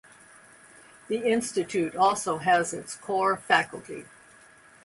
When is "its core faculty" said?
2.73-4.05